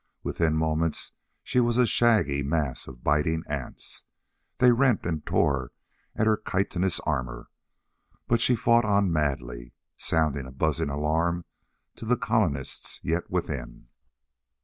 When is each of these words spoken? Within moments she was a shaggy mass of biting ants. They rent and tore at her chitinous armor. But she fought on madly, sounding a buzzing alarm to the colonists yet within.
Within 0.23 0.55
moments 0.55 1.11
she 1.43 1.59
was 1.59 1.77
a 1.77 1.85
shaggy 1.85 2.41
mass 2.41 2.87
of 2.87 3.03
biting 3.03 3.43
ants. 3.47 4.05
They 4.57 4.71
rent 4.71 5.05
and 5.05 5.23
tore 5.27 5.73
at 6.15 6.25
her 6.25 6.37
chitinous 6.37 6.99
armor. 7.01 7.51
But 8.27 8.41
she 8.41 8.55
fought 8.55 8.83
on 8.83 9.13
madly, 9.13 9.73
sounding 9.97 10.47
a 10.47 10.51
buzzing 10.51 10.89
alarm 10.89 11.45
to 11.97 12.05
the 12.05 12.17
colonists 12.17 12.99
yet 13.03 13.29
within. 13.29 13.89